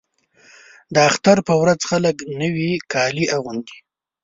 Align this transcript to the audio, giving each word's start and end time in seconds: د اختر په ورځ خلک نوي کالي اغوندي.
د 0.93 0.95
اختر 1.09 1.37
په 1.47 1.53
ورځ 1.61 1.79
خلک 1.89 2.15
نوي 2.41 2.71
کالي 2.93 3.25
اغوندي. 3.37 3.77